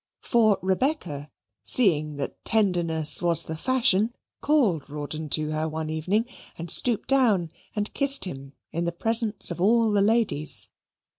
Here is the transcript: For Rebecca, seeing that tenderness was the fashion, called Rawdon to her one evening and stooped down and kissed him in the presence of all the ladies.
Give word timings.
For 0.23 0.57
Rebecca, 0.63 1.29
seeing 1.63 2.15
that 2.15 2.43
tenderness 2.43 3.21
was 3.21 3.43
the 3.43 3.55
fashion, 3.55 4.15
called 4.41 4.89
Rawdon 4.89 5.29
to 5.29 5.51
her 5.51 5.69
one 5.69 5.91
evening 5.91 6.25
and 6.57 6.71
stooped 6.71 7.07
down 7.09 7.51
and 7.75 7.93
kissed 7.93 8.25
him 8.25 8.53
in 8.71 8.85
the 8.85 8.93
presence 8.93 9.51
of 9.51 9.61
all 9.61 9.91
the 9.91 10.01
ladies. 10.01 10.69